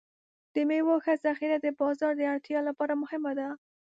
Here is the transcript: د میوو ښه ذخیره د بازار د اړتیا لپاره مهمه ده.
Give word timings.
د 0.53 0.55
میوو 0.69 0.95
ښه 1.03 1.13
ذخیره 1.25 1.57
د 1.61 1.67
بازار 1.79 2.13
د 2.17 2.21
اړتیا 2.33 2.59
لپاره 2.69 2.93
مهمه 3.01 3.31
ده. 3.39 3.47